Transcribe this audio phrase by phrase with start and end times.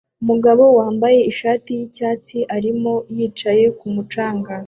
[0.23, 4.53] Umugabo wambaye ishati yicyatsi arimo yicaye kumu canga